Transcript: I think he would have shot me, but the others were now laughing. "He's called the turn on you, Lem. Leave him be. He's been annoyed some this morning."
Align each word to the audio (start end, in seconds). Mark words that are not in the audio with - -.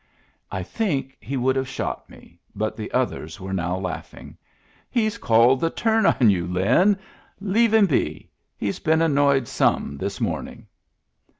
I 0.49 0.63
think 0.63 1.15
he 1.19 1.37
would 1.37 1.55
have 1.55 1.67
shot 1.67 2.09
me, 2.09 2.39
but 2.55 2.75
the 2.75 2.91
others 2.91 3.39
were 3.39 3.53
now 3.53 3.77
laughing. 3.77 4.35
"He's 4.89 5.19
called 5.19 5.59
the 5.59 5.69
turn 5.69 6.07
on 6.07 6.31
you, 6.31 6.47
Lem. 6.47 6.97
Leave 7.39 7.71
him 7.75 7.85
be. 7.85 8.31
He's 8.57 8.79
been 8.79 9.03
annoyed 9.03 9.47
some 9.47 9.97
this 9.99 10.19
morning." 10.19 10.65